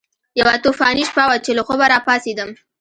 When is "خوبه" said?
1.67-1.85